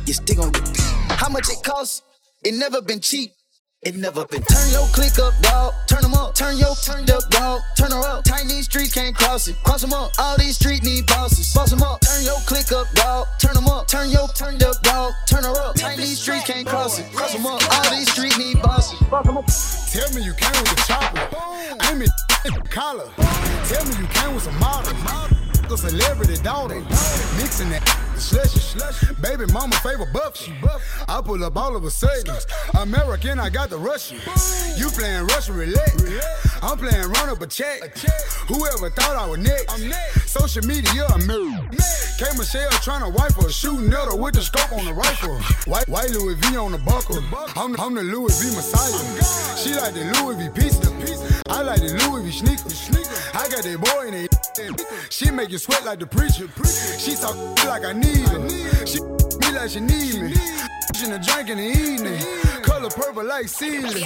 you 0.04 0.12
still 0.12 0.36
gon' 0.36 0.52
get 0.52 0.64
beat. 0.74 0.82
How 1.16 1.30
much 1.30 1.48
it 1.48 1.62
costs? 1.64 2.02
It 2.44 2.52
never 2.52 2.82
been 2.82 3.00
cheap. 3.00 3.37
It 3.82 3.94
never 3.94 4.24
been. 4.26 4.42
Turn 4.42 4.70
your 4.72 4.88
click 4.88 5.20
up, 5.20 5.32
dog. 5.40 5.72
Turn 5.86 6.04
'em 6.04 6.12
up. 6.14 6.34
Turn 6.34 6.58
your 6.58 6.74
turned 6.84 7.10
up, 7.10 7.22
dog. 7.30 7.60
Turn 7.76 7.92
her 7.92 8.00
up. 8.00 8.24
Tiny 8.24 8.60
streets 8.62 8.92
can't 8.92 9.14
cross 9.16 9.46
it. 9.46 9.54
Cross 9.62 9.84
'em 9.84 9.92
up. 9.92 10.10
All 10.18 10.36
these 10.36 10.56
streets 10.56 10.82
need 10.82 11.06
bosses. 11.06 11.52
Boss 11.54 11.72
'em 11.72 11.82
up. 11.84 12.00
Turn 12.00 12.24
your 12.24 12.40
click 12.40 12.72
up, 12.72 12.92
dog. 12.94 13.28
Turn 13.38 13.56
'em 13.56 13.68
up. 13.68 13.86
Turn 13.86 14.10
your 14.10 14.26
turned 14.34 14.64
up, 14.64 14.82
dog. 14.82 15.12
Turn 15.28 15.44
her 15.44 15.56
up. 15.62 15.76
Tiny 15.76 16.06
streets 16.16 16.44
can't 16.44 16.66
cross 16.66 16.98
it. 16.98 17.06
Cross 17.14 17.36
'em 17.36 17.46
up. 17.46 17.62
All 17.72 17.90
these 17.90 18.10
streets 18.10 18.36
need 18.36 18.60
bosses. 18.60 18.98
Boss 19.08 19.24
'em 19.28 19.38
up. 19.38 19.46
Tell 19.46 20.10
me 20.10 20.22
you 20.22 20.34
came 20.34 20.60
with 20.60 20.72
a 20.72 20.76
chopper. 20.84 21.28
Aim 21.88 22.02
it 22.02 22.10
collar. 22.70 23.08
Tell 23.68 23.84
me 23.86 23.94
you 24.00 24.08
came 24.08 24.34
with 24.34 24.42
some 24.42 24.58
model. 24.58 24.92
A 25.70 25.76
celebrity 25.76 26.36
daughter. 26.42 26.82
Mixing 27.36 27.70
that 27.70 27.84
slushy. 28.20 29.14
Baby 29.20 29.46
mama 29.52 29.76
favorite 29.76 30.12
buffy. 30.12 30.54
I 31.08 31.20
pull 31.22 31.42
up 31.44 31.56
all 31.56 31.76
of 31.76 31.84
a 31.84 31.90
sudden. 31.90 32.34
American, 32.80 33.38
I 33.38 33.50
got 33.50 33.70
the 33.70 33.78
Russian. 33.78 34.18
You 34.76 34.90
playing 34.90 35.26
Russian 35.26 35.56
roulette. 35.56 35.94
I'm 36.62 36.78
playing 36.78 37.08
run 37.08 37.28
up 37.28 37.40
a 37.40 37.46
check. 37.46 37.96
Whoever 38.48 38.90
thought 38.90 39.16
I 39.16 39.26
was 39.26 39.38
next? 39.38 40.28
Social 40.28 40.64
media, 40.66 41.06
I'm 41.08 41.26
married. 41.26 41.70
K 42.18 42.24
Michelle 42.36 42.70
trying 42.82 43.02
to 43.02 43.10
wipe 43.10 43.34
her 43.34 43.48
shooting 43.50 43.92
at 43.92 44.06
her 44.06 44.16
with 44.16 44.34
the 44.34 44.42
scope 44.42 44.72
on 44.72 44.84
the 44.84 44.94
rifle. 44.94 45.38
White, 45.70 45.88
white 45.88 46.10
Louis 46.10 46.34
V 46.34 46.56
on 46.56 46.72
the 46.72 46.78
buckle. 46.78 47.22
I'm, 47.56 47.78
I'm 47.80 47.94
the 47.94 48.02
Louis 48.02 48.42
V 48.42 48.56
Messiah. 48.56 49.56
She 49.56 49.74
like 49.74 49.94
the 49.94 50.04
Louis 50.22 50.48
V 50.48 50.60
pizza. 50.60 50.87
I 51.50 51.62
like 51.62 51.80
the 51.80 51.94
Louis 52.08 52.24
V 52.24 52.30
sneakers. 52.30 52.90
I 53.34 53.48
got 53.48 53.62
that 53.64 53.78
boy 53.80 54.08
in 54.08 54.14
it. 54.14 54.34
She 55.10 55.30
make 55.30 55.50
you 55.50 55.58
sweat 55.58 55.84
like 55.84 55.98
the 55.98 56.06
preacher. 56.06 56.48
She 56.98 57.14
talk 57.16 57.36
like 57.64 57.84
I 57.84 57.92
need 57.92 58.28
her. 58.28 58.48
She 58.86 59.00
me 59.00 59.50
like 59.56 59.70
she 59.70 59.80
need 59.80 60.22
me. 60.22 60.34
In 61.04 61.10
the 61.12 61.18
drink 61.18 61.48
in 61.48 61.58
the 61.58 61.64
evening. 61.64 62.20
Color 62.62 62.90
purple 62.90 63.24
like 63.24 63.48
ceiling. 63.48 64.02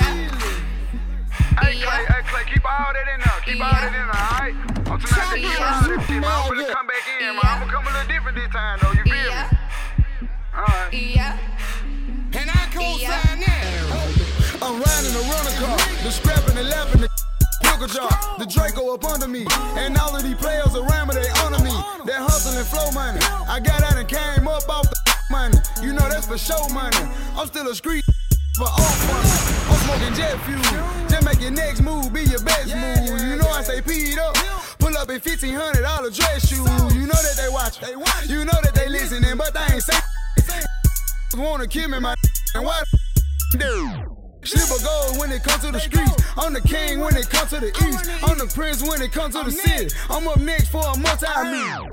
Hey, 1.59 1.79
Clay, 1.81 2.05
hey, 2.05 2.23
Clay, 2.29 2.45
keep 2.53 2.65
all 2.65 2.93
that 2.93 3.09
in 3.15 3.21
there. 3.21 3.41
Keep 3.45 3.61
all 3.65 3.73
that 3.73 3.87
in 3.87 3.93
there, 3.93 4.09
alright? 4.09 4.55
On 4.89 5.01
tonight, 5.01 5.31
they 5.33 5.41
keep 5.41 5.61
all 5.61 5.83
that 5.83 6.05
shit, 6.07 6.21
man. 6.21 6.25
I'm 6.25 6.49
gonna 6.49 6.73
come 6.73 6.87
back 6.87 7.05
in, 7.21 7.27
man. 7.27 7.41
I'm 7.43 7.61
gonna 7.61 7.73
come 7.73 7.87
a 7.87 7.91
little 7.93 8.09
different 8.09 8.37
this 8.37 8.51
time, 8.53 8.79
though. 8.83 8.93
You 8.93 9.05
feel 9.05 9.15
me? 9.15 9.49
Alright. 10.55 10.93
Yeah. 10.93 11.39
And 12.35 12.51
I 12.51 12.69
co-sign 12.73 13.41
that. 13.41 13.62
Up 18.93 19.05
under 19.05 19.27
me. 19.27 19.47
And 19.81 19.97
all 19.97 20.15
of 20.15 20.23
these 20.23 20.35
players 20.35 20.77
around 20.77 21.09
me, 21.09 21.15
they 21.15 21.31
honor 21.41 21.65
me. 21.65 21.73
That 22.05 22.21
hustle 22.21 22.53
and 22.53 22.67
flow 22.69 22.91
money. 22.93 23.21
I 23.49 23.59
got 23.59 23.83
out 23.83 23.97
and 23.97 24.07
came 24.07 24.47
up 24.47 24.69
off 24.69 24.85
the 24.85 25.01
money. 25.31 25.57
You 25.81 25.95
know 25.95 26.07
that's 26.11 26.27
for 26.27 26.37
show 26.37 26.69
money. 26.75 27.01
I'm 27.33 27.47
still 27.47 27.67
a 27.69 27.75
street 27.75 28.05
for 28.55 28.69
old 28.69 28.97
fun. 29.09 29.25
I'm 29.73 29.81
smoking 29.89 30.13
jet 30.13 30.37
fuel. 30.45 30.61
Just 31.09 31.25
make 31.25 31.41
your 31.41 31.53
next 31.53 31.81
move 31.81 32.13
be 32.13 32.25
your 32.25 32.45
best 32.45 32.69
move. 32.69 33.17
You 33.17 33.37
know 33.41 33.49
I 33.49 33.63
say 33.63 33.81
P'd 33.81 34.19
up. 34.19 34.37
Pull 34.79 34.95
up 34.99 35.09
in 35.09 35.21
$1,500 35.21 36.15
dress 36.15 36.47
shoes. 36.47 36.61
You 36.93 37.09
know 37.09 37.17
that 37.17 37.37
they 37.41 37.49
watch. 37.49 37.81
You 38.29 38.45
know 38.45 38.61
that 38.61 38.75
they 38.75 38.91
listening, 38.91 39.39
but 39.39 39.55
they 39.55 39.73
ain't 39.73 39.83
say. 39.83 39.97
Wanna 41.35 41.67
kill 41.67 41.89
me, 41.89 41.99
my 41.99 42.15
and 42.55 42.67
why? 42.67 42.83
do? 43.59 44.12
Slip 44.45 44.75
of 44.75 44.83
gold 44.85 45.19
when 45.19 45.31
it 45.31 45.45
comes 45.45 45.63
to 45.65 45.71
the 45.71 45.79
streets. 45.79 46.19
I'm 46.37 46.53
the 46.53 46.61
king 46.61 46.99
when 46.99 47.17
it 47.17 47.31
comes 47.31 47.51
to 47.51 47.61
the 47.61 47.71
east. 47.87 48.11
I'm 48.27 48.39
the 48.39 48.51
prince 48.53 48.83
when 48.83 49.01
it 49.01 49.13
comes 49.13 49.37
to 49.37 49.45
the 49.45 49.53
city. 49.53 49.95
I'm 50.11 50.27
up 50.27 50.41
next 50.41 50.69
for 50.69 50.83
a 50.83 50.99
multi 50.99 51.27
million. 51.47 51.91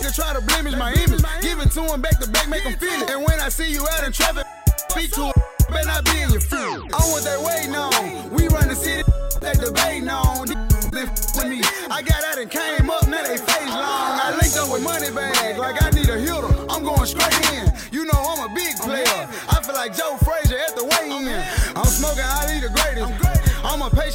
They 0.00 0.08
try 0.16 0.32
to 0.32 0.40
blemish 0.40 0.76
my 0.76 0.92
image. 0.96 1.20
Give 1.42 1.60
it 1.60 1.70
to 1.72 1.82
him 1.84 2.00
back 2.00 2.18
to 2.20 2.30
back, 2.30 2.48
make 2.48 2.62
him 2.62 2.78
feel 2.78 3.02
it. 3.02 3.10
And 3.10 3.22
when 3.24 3.38
I 3.38 3.50
see 3.50 3.70
you 3.70 3.86
out 3.86 4.04
in 4.04 4.12
traffic, 4.12 4.46
speak 4.88 5.12
to 5.12 5.28
him. 5.28 5.32
Better 5.68 5.86
not 5.86 6.04
be 6.06 6.22
in 6.22 6.30
your 6.30 6.40
field. 6.40 6.88
I 6.92 7.04
want 7.12 7.24
that 7.24 7.40
waiting 7.44 7.76
on. 7.76 8.30
We 8.32 8.48
run 8.48 8.68
the 8.68 8.74
city, 8.74 9.04
they 9.40 9.52
debating 9.52 10.08
on. 10.08 10.48
With 10.90 11.46
me. 11.46 11.62
I 11.88 12.02
got 12.02 12.24
out 12.24 12.38
and 12.38 12.50
came 12.50 12.90
up, 12.90 13.06
now 13.06 13.22
they 13.22 13.36
face 13.36 13.68
long. 13.70 14.18
I 14.18 14.36
linked 14.40 14.56
up 14.56 14.72
with 14.72 14.82
money 14.82 15.10
bag, 15.14 15.56
like 15.56 15.80
I 15.80 15.90
need 15.90 16.08
a 16.08 16.18
hitter. 16.18 16.50
I'm 16.68 16.82
going 16.82 17.06
straight 17.06 17.30
in. 17.52 17.70
You 17.92 18.06
know 18.06 18.18
I'm 18.18 18.50
a 18.50 18.54
big 18.54 18.74
player. 18.76 19.19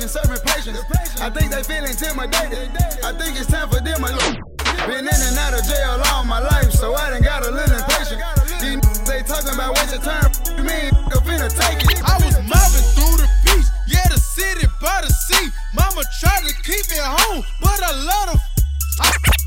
Serving 0.07 0.41
patience. 0.45 0.79
I 1.21 1.29
think 1.29 1.51
they 1.51 1.63
feel 1.63 1.83
intimidated. 1.83 2.69
I 3.03 3.11
think 3.17 3.39
it's 3.39 3.47
time 3.47 3.69
for 3.69 3.81
them 3.81 4.01
to. 4.01 4.55
Been 4.85 5.07
in 5.07 5.07
and 5.07 5.37
out 5.39 5.53
of 5.57 5.63
jail 5.65 5.97
all 6.13 6.23
my 6.25 6.39
life, 6.39 6.69
so 6.71 6.93
I 6.93 7.09
done 7.09 7.23
got 7.23 7.45
a 7.45 7.49
little 7.49 7.77
impatient. 7.77 8.21
These 8.61 8.77
n- 8.77 9.05
they 9.07 9.23
talking 9.23 9.55
about 9.55 9.73
your 9.89 10.01
turn. 10.03 10.29
Me 10.61 10.93
and 10.93 11.21
finna 11.25 11.49
take 11.49 11.81
it. 11.89 12.03
I 12.05 12.17
was 12.21 12.37
mobbing 12.45 12.85
through 12.93 13.17
the 13.17 13.27
beach, 13.45 13.65
yeah, 13.87 14.05
the 14.09 14.19
city 14.19 14.67
by 14.81 15.01
the 15.01 15.09
sea. 15.09 15.49
Mama 15.73 16.03
tried 16.19 16.43
to 16.45 16.53
keep 16.61 16.85
me 16.91 16.97
home, 17.01 17.43
but 17.61 17.81
I 17.81 17.91
love 18.03 18.37
I 19.01 19.44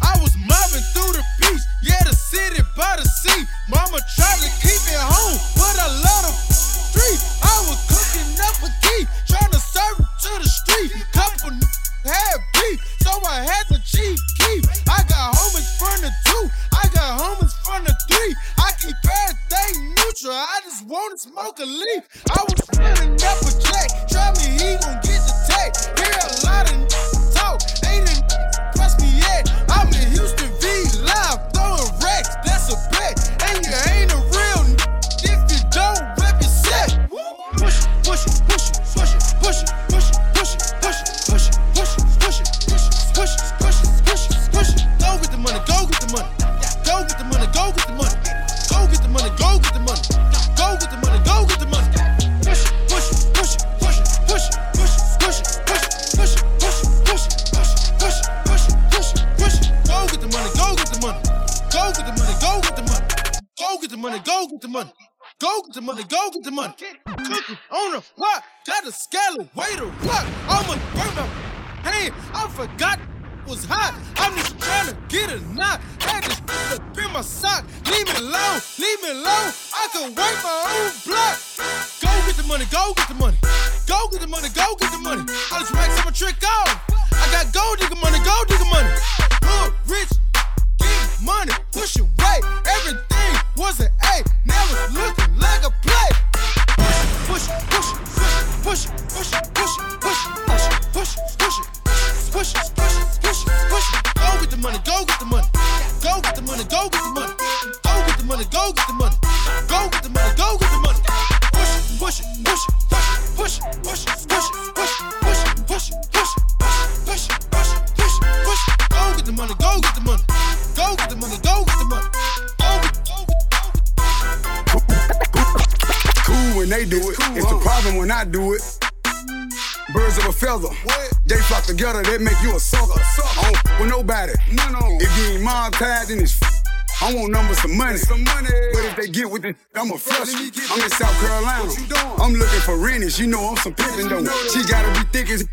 I'm 139.74 139.90
a 139.92 139.98
flush. 139.98 140.34
I'm 140.34 140.80
in 140.82 140.90
South 140.90 141.14
Carolina. 141.20 141.70
I'm 142.18 142.34
looking 142.34 142.60
for 142.60 142.76
Rennies. 142.76 143.18
You 143.18 143.28
know 143.28 143.48
I'm 143.50 143.56
some 143.56 143.74
pimpin' 143.74 144.08
though. 144.08 144.24
She 144.48 144.68
gotta 144.68 144.88
be 144.98 145.06
thick 145.08 145.30
as 145.30 145.44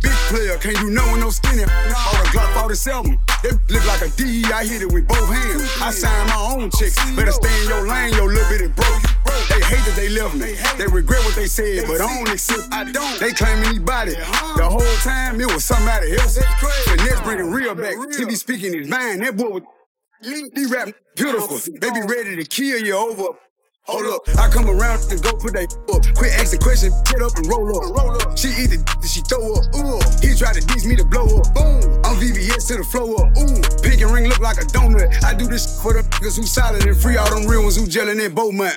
big 0.00 0.12
player. 0.32 0.56
Can't 0.58 0.78
do 0.78 0.90
no 0.90 1.04
with 1.12 1.20
no 1.20 1.30
skinny. 1.30 1.62
All 1.64 2.16
the 2.22 2.28
Glock 2.32 2.62
47. 2.62 3.18
They 3.42 3.50
look 3.68 3.86
like 3.86 4.02
a 4.02 4.08
D. 4.16 4.44
I 4.52 4.64
hit 4.64 4.82
it 4.82 4.92
with 4.92 5.06
both 5.06 5.28
hands. 5.28 5.68
I 5.82 5.90
sign 5.90 6.26
my 6.28 6.56
own 6.56 6.70
checks. 6.70 6.96
Better 7.14 7.32
stay 7.32 7.62
in 7.62 7.68
your 7.68 7.86
lane, 7.86 8.14
your 8.14 8.28
little 8.28 8.48
bitty 8.48 8.68
broke. 8.68 9.02
They 9.48 9.60
hate 9.60 9.84
that 9.84 9.94
they 9.96 10.08
left 10.08 10.34
me. 10.34 10.56
They 10.78 10.86
regret 10.86 11.22
what 11.24 11.34
they 11.34 11.46
said, 11.46 11.84
but 11.86 12.00
I 12.00 12.06
don't 12.06 12.28
accept. 12.32 12.72
I 12.72 12.90
don't. 12.90 13.20
They 13.20 13.32
claim 13.32 13.62
anybody. 13.64 14.14
The 14.56 14.68
whole 14.68 14.96
time 15.02 15.40
it 15.40 15.52
was 15.52 15.64
somebody 15.64 16.16
else. 16.16 16.38
Finesse 16.86 17.20
bringing 17.20 17.50
real 17.50 17.74
back. 17.74 17.94
He 18.16 18.24
be 18.24 18.36
speaking 18.36 18.72
his 18.72 18.88
mind. 18.88 19.22
That 19.22 19.36
boy 19.36 19.48
was. 19.48 19.62
He 20.24 20.64
rap 20.66 20.88
beautiful. 21.16 21.58
They 21.58 21.90
be 21.90 22.00
ready 22.00 22.36
to 22.36 22.44
kill 22.44 22.80
you 22.80 22.96
over. 22.96 23.36
Hold 23.84 24.06
up, 24.06 24.22
I 24.40 24.48
come 24.48 24.64
around 24.70 25.04
and 25.12 25.20
go 25.20 25.36
put 25.36 25.52
that 25.52 25.68
up. 25.92 26.00
Quit 26.16 26.32
asking 26.40 26.60
questions, 26.60 26.96
get 27.04 27.20
up 27.20 27.36
and 27.36 27.44
roll 27.44 27.68
up. 27.68 27.92
Roll 27.92 28.16
up. 28.16 28.32
She 28.32 28.48
eat 28.56 28.72
it, 28.72 28.80
she 29.04 29.20
throw 29.28 29.52
up. 29.52 29.68
Ooh, 29.76 30.00
he 30.24 30.32
tried 30.32 30.56
to 30.56 30.64
diss 30.64 30.86
me 30.86 30.96
to 30.96 31.04
blow 31.04 31.28
up. 31.28 31.52
Boom, 31.52 32.00
I'm 32.08 32.16
VVS 32.16 32.72
to 32.72 32.80
the 32.80 32.88
flow 32.88 33.20
up. 33.20 33.36
Ooh, 33.36 33.60
pink 33.84 34.00
and 34.00 34.08
ring 34.08 34.24
look 34.24 34.40
like 34.40 34.56
a 34.56 34.64
donut. 34.72 35.12
I 35.22 35.34
do 35.34 35.44
this 35.46 35.82
for 35.82 35.92
the 35.92 36.00
niggas 36.16 36.40
who 36.40 36.48
solid 36.48 36.86
and 36.86 36.96
free 36.96 37.18
all 37.18 37.28
them 37.28 37.44
real 37.44 37.60
ones 37.60 37.76
who 37.76 37.84
gelling 37.84 38.24
in 38.24 38.32
Bowman. 38.32 38.72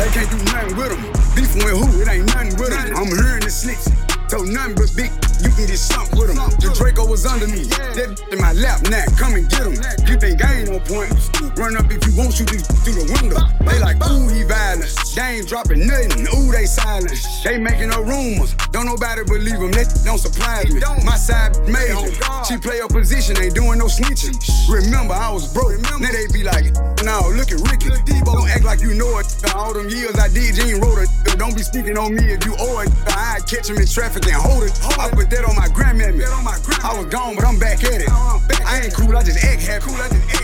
They 0.00 0.08
can't 0.16 0.30
do 0.32 0.40
nothing 0.48 0.76
with 0.80 0.88
them. 0.88 1.04
Beef 1.36 1.52
with 1.60 1.76
who? 1.76 2.00
It 2.00 2.08
ain't 2.08 2.24
nothing 2.32 2.56
with 2.56 2.72
them. 2.72 2.96
I'm 2.96 3.12
hearing 3.12 3.44
the 3.44 3.52
slicks. 3.52 3.92
So 4.32 4.40
nothing 4.40 4.74
but 4.74 4.88
big, 4.96 5.12
you 5.46 5.54
can 5.54 5.66
get 5.66 5.78
something 5.78 6.18
with 6.18 6.30
him. 6.30 6.42
The 6.58 6.74
Draco 6.74 7.06
was 7.06 7.24
under 7.24 7.46
me. 7.46 7.70
That 7.94 8.18
in 8.32 8.38
my 8.42 8.52
lap 8.52 8.82
now, 8.90 9.06
come 9.14 9.38
and 9.38 9.46
get 9.48 9.62
him. 9.62 9.78
You 10.06 10.18
think 10.18 10.42
I 10.42 10.62
ain't 10.62 10.68
on 10.68 10.82
point? 10.82 11.14
Run 11.54 11.78
up 11.78 11.86
if 11.90 12.02
you 12.02 12.12
want, 12.18 12.34
shoot 12.34 12.50
these 12.50 12.66
through 12.82 12.98
the 12.98 13.06
window. 13.14 13.38
They 13.62 13.78
like, 13.78 14.02
ooh, 14.10 14.26
he 14.26 14.42
violent. 14.42 14.90
They 15.14 15.38
ain't 15.38 15.48
dropping 15.48 15.86
nothing. 15.86 16.26
Ooh, 16.34 16.50
they 16.50 16.66
silent. 16.66 17.14
They 17.44 17.58
making 17.58 17.94
no 17.94 18.02
rumors. 18.02 18.54
Don't 18.74 18.86
nobody 18.86 19.22
believe 19.22 19.62
them. 19.62 19.70
That 19.70 19.86
don't 20.04 20.18
surprise 20.18 20.66
me. 20.72 20.80
My 21.06 21.16
side 21.16 21.54
major. 21.70 22.10
She 22.42 22.58
play 22.58 22.82
her 22.82 22.90
position, 22.90 23.38
ain't 23.38 23.54
doing 23.54 23.78
no 23.78 23.86
snitching. 23.86 24.34
Remember, 24.66 25.14
I 25.14 25.30
was 25.30 25.46
broke. 25.52 25.78
Now 25.80 25.98
they 25.98 26.26
be 26.34 26.42
like, 26.42 26.74
no, 27.06 27.30
look 27.30 27.54
at 27.54 27.62
Ricky. 27.70 27.94
Don't 28.26 28.50
act 28.50 28.64
like 28.64 28.82
you 28.82 28.92
know 28.92 29.18
it. 29.18 29.26
All 29.54 29.72
them 29.72 29.88
years 29.88 30.18
I 30.18 30.26
did, 30.26 30.58
you 30.58 30.74
ain't 30.74 30.84
wrote 30.84 30.98
it. 30.98 31.38
Don't 31.38 31.54
be 31.54 31.62
speaking 31.62 31.96
on 31.96 32.14
me 32.14 32.24
if 32.34 32.44
you 32.44 32.56
owe 32.58 32.80
it. 32.80 32.90
I 33.06 33.38
catch 33.46 33.70
him 33.70 33.78
in 33.78 33.86
traffic 33.86 34.26
and 34.26 34.34
hold 34.34 34.64
it. 34.64 34.74
I 34.98 35.08
put 35.10 35.30
that 35.30 35.44
on 35.46 35.54
my 35.54 35.68
grandmammy. 35.68 36.26
I 36.26 36.98
was 36.98 37.06
gone, 37.06 37.36
but 37.36 37.46
I'm 37.46 37.58
back 37.58 37.84
at 37.84 38.02
it. 38.02 38.10
I 38.10 38.82
ain't 38.84 38.94
cool, 38.94 39.16
I 39.16 39.22
just 39.22 39.42
act 39.44 39.62
happy. 39.62 39.94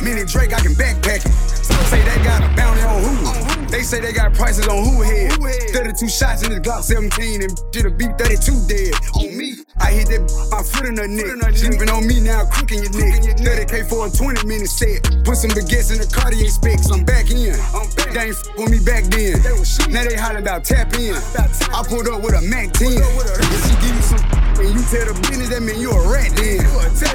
Mini 0.05 0.25
Drake, 0.25 0.55
I 0.55 0.61
can 0.61 0.72
backpack 0.75 1.27
it. 1.27 1.33
Some 1.66 1.85
say 1.87 2.01
they 2.01 2.22
got 2.22 2.44
a 2.44 2.55
bounty 2.55 2.83
on 2.83 3.03
who? 3.03 3.52
They 3.72 3.80
say 3.82 4.00
they 4.00 4.12
got 4.12 4.35
prices 4.35 4.68
on 4.68 4.85
who 4.85 5.00
head. 5.00 5.32
32 5.72 6.06
shots 6.06 6.44
in 6.44 6.52
the 6.52 6.61
Glock 6.61 6.85
17 6.85 7.40
and 7.40 7.56
shit'll 7.72 7.96
be 7.96 8.04
32 8.20 8.68
dead. 8.68 8.92
On 9.16 9.32
me, 9.32 9.64
I 9.80 9.96
hit 9.96 10.12
that 10.12 10.20
my 10.52 10.61
foot 10.61 10.92
in 10.92 11.00
her 11.00 11.08
neck. 11.08 11.56
Sleeping 11.56 11.88
on 11.88 12.06
me 12.06 12.20
now, 12.20 12.44
crooking 12.52 12.85
your 12.85 12.92
neck. 12.92 13.24
30k 13.40 13.88
for 13.88 14.06
a 14.06 14.11
20 14.12 14.44
minute 14.44 14.68
set. 14.68 15.00
Put 15.24 15.40
some 15.40 15.56
baguettes 15.56 15.88
in 15.88 16.04
the 16.04 16.08
Cartier 16.12 16.52
specs. 16.52 16.92
I'm 16.92 17.00
back 17.00 17.32
in. 17.32 17.56
I'm 17.72 17.88
back. 17.96 18.12
They 18.12 18.28
ain't 18.28 18.37
f 18.37 18.44
with 18.61 18.68
me 18.68 18.78
back 18.85 19.08
then. 19.08 19.40
Now 19.88 20.04
they 20.04 20.20
holler 20.20 20.44
about 20.44 20.68
tap 20.68 20.92
in. 21.00 21.16
I 21.16 21.80
pulled 21.88 22.12
up 22.12 22.20
with 22.20 22.37
a 22.37 22.44
Mac 22.44 22.76
10. 22.76 22.92
If 22.92 23.56
she 23.64 23.74
give 23.80 23.96
you 23.96 24.04
some 24.04 24.20
and 24.61 24.68
you 24.68 24.85
tell 24.92 25.08
the 25.08 25.16
business, 25.24 25.48
that 25.48 25.64
mean 25.64 25.80
you 25.80 25.96
a 25.96 26.00
rat 26.12 26.28
then. 26.37 26.61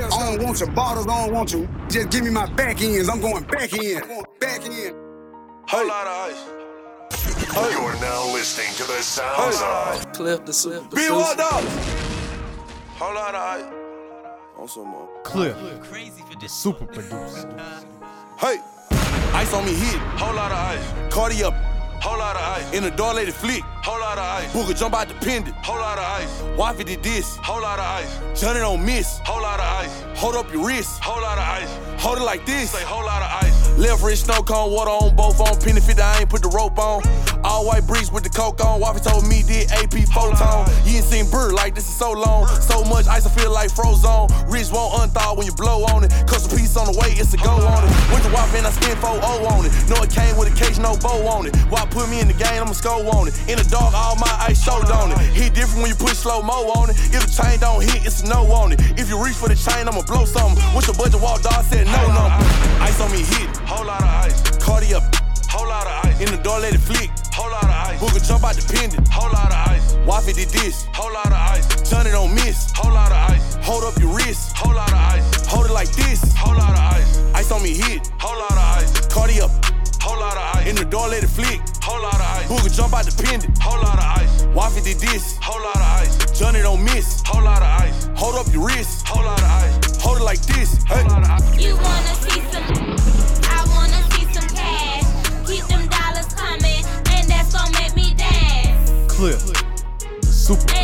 I 0.10 0.34
don't 0.34 0.42
want 0.42 0.58
your 0.58 0.74
bottles, 0.74 1.06
I 1.06 1.22
don't 1.22 1.38
want 1.38 1.54
you. 1.54 1.70
Just 1.86 2.10
give 2.10 2.26
me 2.26 2.34
my 2.34 2.50
back 2.58 2.82
ends. 2.82 3.14
I'm 3.14 3.22
going 3.22 3.46
back 3.46 3.78
in. 3.78 4.02
Back 4.42 4.66
in. 4.66 5.07
Whole 5.68 5.86
lot 5.86 6.08
of 6.08 6.32
ice. 6.32 7.72
You're 7.72 8.00
now 8.00 8.32
listening 8.32 8.74
to 8.76 8.84
the 8.84 9.02
sounds 9.04 9.62
of 9.62 10.14
Cliff 10.14 10.46
the 10.46 10.54
super 10.54 10.96
Be 10.96 11.10
what 11.10 11.38
up? 11.38 11.62
Whole 12.96 13.14
lot 13.14 13.36
of 13.36 13.42
ice. 13.42 13.74
On 14.58 14.68
some 14.70 14.88
more. 14.88 15.10
Cliff. 15.24 15.58
The 16.40 16.48
super 16.48 16.86
producer. 16.86 17.50
Hey, 18.38 18.60
ice 19.34 19.54
on 19.54 19.66
me 19.66 19.74
hit. 19.74 20.00
Whole 20.18 20.36
lot 20.36 20.54
of 20.54 20.58
ice. 20.58 21.14
Cardi 21.14 21.44
up. 21.44 21.77
Whole 22.02 22.18
lot 22.18 22.36
of 22.36 22.42
ice. 22.42 22.74
In 22.74 22.84
the 22.84 22.92
door 22.92 23.14
lady 23.14 23.32
flick. 23.32 23.64
Whole 23.84 24.00
lot 24.00 24.18
of 24.18 24.24
ice. 24.24 24.52
Booker 24.54 24.74
jump 24.74 24.96
out 24.96 25.08
the 25.08 25.14
pendant. 25.16 25.56
Whole 25.58 25.80
lot 25.80 25.98
of 25.98 26.04
ice. 26.04 26.42
Wifey 26.58 26.84
did 26.84 27.04
this. 27.04 27.38
Whole 27.38 27.62
lot 27.62 27.80
of 27.80 27.86
ice. 27.86 28.40
Johnny 28.40 28.60
don't 28.60 28.86
miss. 28.86 29.20
Whole 29.20 29.42
lot 29.42 29.60
of 29.60 29.66
ice. 29.66 30.04
Hold 30.20 30.36
up 30.36 30.52
your 30.52 30.66
wrist. 30.66 31.00
Whole 31.02 31.22
lot 31.22 31.38
of 31.38 31.44
ice. 31.44 32.02
Hold 32.02 32.20
it 32.20 32.24
like 32.24 32.46
this. 32.46 32.72
Say 32.72 32.84
whole 32.84 33.06
lot 33.06 33.22
of 33.22 33.44
ice. 33.44 33.78
Left 33.78 34.04
wrist 34.04 34.26
snow 34.26 34.42
cone, 34.42 34.72
water 34.72 34.92
on 34.92 35.16
both 35.16 35.40
on. 35.40 35.60
Penny 35.62 35.80
50, 35.80 36.02
I 36.02 36.20
ain't 36.20 36.30
put 36.30 36.42
the 36.42 36.50
rope 36.50 36.78
on. 36.78 37.02
All 37.44 37.66
white 37.66 37.86
breeze 37.88 38.12
with 38.12 38.24
the 38.24 38.30
coke 38.30 38.64
on. 38.64 38.80
Wifey 38.80 39.02
told 39.02 39.28
me 39.28 39.42
did 39.44 39.72
AP 39.72 39.94
photon. 40.10 40.68
You 40.84 40.98
ain't 40.98 41.06
seen 41.06 41.30
bird 41.30 41.54
like 41.54 41.76
this 41.76 41.88
is 41.88 41.96
so 41.96 42.12
long. 42.12 42.48
So 42.62 42.84
much 42.84 43.08
ice, 43.08 43.26
I 43.26 43.30
feel 43.30 43.52
like 43.52 43.72
frozen. 43.72 44.28
Wrist 44.50 44.74
won't 44.74 44.94
unthaw 45.00 45.38
when 45.38 45.46
you 45.46 45.54
blow 45.54 45.86
on 45.86 46.04
it. 46.04 46.12
Custom 46.28 46.58
piece 46.58 46.76
on 46.76 46.92
the 46.92 46.98
way, 47.00 47.14
it's 47.14 47.34
a 47.34 47.38
go 47.38 47.52
on 47.52 47.84
it. 47.84 47.92
With 48.12 48.24
to 48.26 48.34
Wop 48.34 48.54
and 48.54 48.68
I 48.68 48.72
spent 48.72 49.00
4 49.00 49.14
0 49.14 49.24
on 49.24 49.66
it. 49.66 49.72
No, 49.90 49.96
it 50.04 50.10
came 50.10 50.36
with 50.38 50.52
a 50.52 50.56
case, 50.56 50.78
no 50.78 50.98
bow 50.98 51.26
on 51.28 51.48
it. 51.48 51.56
Put 51.92 52.10
me 52.10 52.20
in 52.20 52.28
the 52.28 52.34
game, 52.34 52.62
I'ma 52.62 52.74
score 52.74 53.02
on 53.16 53.28
it. 53.28 53.34
In 53.50 53.58
the 53.58 53.68
dark, 53.70 53.94
all 53.94 54.16
my 54.18 54.30
ice 54.48 54.62
showed 54.62 54.92
on 54.92 55.12
it. 55.12 55.18
Hit 55.34 55.54
different 55.54 55.82
when 55.82 55.90
you 55.90 55.98
put 55.98 56.16
slow 56.16 56.42
mo 56.42 56.70
on 56.78 56.90
it. 56.90 56.98
If 57.10 57.26
the 57.26 57.32
chain 57.32 57.60
don't 57.60 57.82
hit, 57.82 58.06
it's 58.06 58.22
a 58.24 58.28
no 58.28 58.46
on 58.52 58.72
it. 58.72 58.82
If 59.00 59.10
you 59.10 59.18
reach 59.18 59.36
for 59.36 59.50
the 59.50 59.56
chain, 59.56 59.88
I'ma 59.88 60.04
blow 60.04 60.26
something. 60.26 60.62
What's 60.74 60.88
your 60.88 60.96
budget? 60.96 61.22
Walk 61.22 61.42
dog 61.42 61.66
said 61.66 61.88
no 61.88 62.02
number. 62.14 62.46
Ice 62.82 63.00
on 63.02 63.12
me 63.12 63.24
hit, 63.24 63.50
whole 63.66 63.86
lot 63.86 64.02
of 64.02 64.10
ice. 64.26 64.38
Cardi 64.62 64.94
up, 64.94 65.04
whole 65.50 65.68
lot 65.68 65.88
of 65.88 66.06
ice. 66.06 66.20
In 66.22 66.30
the 66.30 66.38
door, 66.44 66.60
let 66.60 66.74
it 66.74 66.82
flick, 66.82 67.10
whole 67.34 67.50
lot 67.50 67.64
of 67.64 67.70
ice. 67.70 68.00
Booker 68.00 68.20
jump 68.20 68.44
out 68.44 68.56
the 68.56 68.66
pendant, 68.74 69.08
whole 69.08 69.32
lot 69.32 69.50
of 69.50 69.60
ice. 69.74 69.98
Wifey 70.06 70.34
did 70.34 70.50
this, 70.50 70.86
whole 70.94 71.12
lot 71.14 71.28
of 71.28 71.34
ice. 71.34 71.66
Johnny 71.90 72.12
don't 72.12 72.34
miss, 72.36 72.72
whole 72.76 72.94
lot 72.94 73.12
of 73.12 73.18
ice. 73.34 73.58
Hold 73.66 73.84
up 73.84 73.98
your 74.00 74.14
wrist, 74.14 74.56
whole 74.56 74.76
lot 74.76 74.92
of 74.92 74.98
ice. 74.98 75.46
Hold 75.48 75.66
it 75.66 75.74
like 75.74 75.90
this, 75.94 76.22
whole 76.34 76.56
lot 76.56 76.72
of 76.72 76.80
ice. 76.80 77.18
Ice 77.34 77.52
on 77.52 77.64
me 77.64 77.74
hit, 77.74 78.12
whole 78.20 78.38
lot 78.38 78.52
of 78.52 78.58
ice. 78.78 79.08
Cardi 79.08 79.42
up, 79.42 79.52
whole 80.08 80.20
lot 80.20 80.38
of 80.38 80.56
ice. 80.56 80.68
In 80.70 80.76
the 80.76 80.86
door, 80.86 81.08
let 81.10 81.24
it 81.24 81.28
flick, 81.28 81.60
whole 81.84 82.02
lot 82.02 82.16
of 82.16 82.28
ice. 82.40 82.48
Booker 82.48 82.70
jump 82.70 82.94
out 82.94 83.06
the 83.06 83.16
pendant, 83.24 83.52
whole 83.60 83.82
lot 83.84 84.00
of 84.00 84.08
ice. 84.22 84.46
Wifey 84.56 84.82
did 84.82 85.00
this, 85.00 85.38
whole 85.42 85.62
lot 85.62 85.76
of 85.76 85.90
ice. 86.02 86.16
Johnny 86.40 86.62
don't 86.62 86.84
miss, 86.84 87.22
whole 87.26 87.44
lot 87.44 87.62
of 87.62 87.72
ice. 87.84 88.10
Hold 88.16 88.36
up 88.36 88.48
your 88.54 88.66
wrist, 88.66 89.06
whole 89.08 89.26
lot 89.26 89.40
of 89.40 89.52
ice. 89.64 90.02
Hold 90.02 90.20
it 90.20 90.24
like 90.24 90.42
this, 90.54 90.82
hey. 90.88 91.04
You 91.60 91.76
wanna 91.76 92.16
see 92.24 92.40
some? 92.52 92.68
I 93.52 93.60
wanna 93.76 94.02
see 94.12 94.26
some 94.32 94.48
cash. 94.56 95.04
Keep 95.46 95.66
them 95.68 95.86
dollars 95.88 96.32
coming, 96.34 96.84
and 97.12 97.24
that's 97.28 97.52
gonna 97.54 97.72
make 97.80 97.94
me 97.96 98.14
dance. 98.14 98.90
The 99.18 100.32
super. 100.32 100.78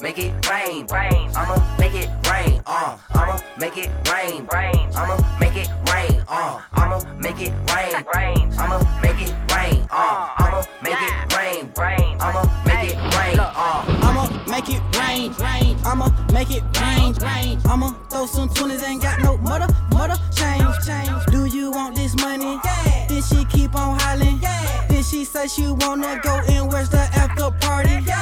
Make 0.00 0.18
it 0.18 0.32
rain, 0.48 0.86
rain. 0.92 1.30
I'ma 1.34 1.76
make 1.78 1.94
it 1.94 2.08
rain, 2.30 2.62
uh. 2.66 2.98
I'ma 3.14 3.38
make 3.58 3.76
it 3.78 3.90
rain, 4.10 4.46
rain. 4.52 4.90
I'ma 4.94 5.16
make 5.40 5.56
it 5.56 5.68
rain, 5.92 6.22
uh. 6.28 6.60
I'ma 6.72 7.00
make 7.20 7.40
it 7.40 7.52
rain, 7.74 8.04
rain. 8.14 8.52
I'ma 8.58 8.78
make 9.02 9.20
it 9.22 9.34
rain, 9.54 9.86
uh. 9.90 10.34
I'ma 10.38 10.62
make 10.82 11.00
it 11.00 11.36
rain, 11.36 11.72
rain. 11.78 12.16
I'ma 12.20 12.42
make 12.66 12.90
it 12.90 12.96
rain, 13.16 13.38
uh. 13.38 13.84
I'ma 14.02 14.24
make 14.46 14.68
it 14.68 14.82
rain, 14.98 15.32
rain. 15.40 15.76
I'ma 15.84 16.10
make 16.32 16.50
it 16.50 16.62
rain, 16.80 17.14
rain. 17.14 17.60
I'ma 17.64 17.92
throw 18.10 18.26
some 18.26 18.48
20s, 18.48 18.86
ain't 18.86 19.02
got 19.02 19.20
no 19.20 19.36
mother, 19.38 19.68
mother 19.92 20.16
change, 20.34 20.74
change. 20.86 21.24
Do 21.26 21.46
you 21.46 21.70
want 21.70 21.96
this 21.96 22.14
money? 22.16 22.58
Yeah. 22.64 23.06
Then 23.08 23.22
she 23.22 23.44
keep 23.46 23.74
on 23.74 23.98
hollering. 24.00 24.38
Yeah. 24.42 24.86
Then 24.88 25.02
she 25.02 25.24
say 25.24 25.46
she 25.46 25.68
wanna 25.68 26.20
go 26.22 26.40
and 26.48 26.70
where's 26.70 26.90
the 26.90 26.98
after 26.98 27.50
party? 27.66 27.98
Yeah. 28.06 28.15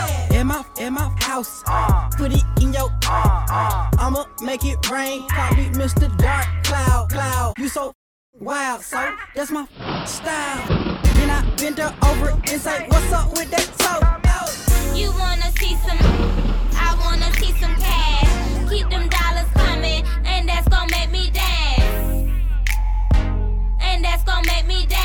My, 0.77 0.83
in 0.83 0.93
my 0.95 1.13
house, 1.21 1.63
uh. 1.67 2.09
put 2.17 2.33
it 2.33 2.43
in 2.61 2.73
your, 2.73 2.91
uh, 3.07 3.47
uh. 3.51 3.91
I'ma 3.99 4.25
make 4.43 4.65
it 4.65 4.89
rain. 4.91 5.27
Call 5.29 5.55
me 5.57 5.69
Mr. 5.71 6.15
Dark 6.19 6.47
Cloud, 6.65 7.11
cloud. 7.11 7.55
You 7.59 7.69
so 7.69 7.93
wild, 8.33 8.83
so 8.83 9.15
that's 9.35 9.51
my 9.51 9.67
style. 10.05 10.67
Then 11.15 11.31
I 11.31 11.43
bend 11.57 11.79
her 11.79 11.95
over 12.07 12.31
and 12.31 12.61
say, 12.61 12.87
What's 12.89 13.13
up 13.13 13.31
with 13.33 13.51
that 13.51 13.71
toe? 13.79 14.01
You 14.97 15.11
wanna 15.19 15.51
see 15.59 15.77
some? 15.77 15.99
I 16.77 16.97
wanna 17.01 17.33
see 17.35 17.53
some 17.61 17.75
cash. 17.77 18.71
Keep 18.71 18.91
them 18.91 19.09
dollars 19.09 19.51
coming, 19.55 20.05
and 20.25 20.49
that's 20.49 20.69
gonna 20.69 20.91
make 20.91 21.11
me 21.11 21.31
dance. 21.31 22.31
And 23.81 24.05
that's 24.05 24.23
gonna 24.25 24.47
make 24.47 24.67
me 24.67 24.87
dance. 24.87 25.04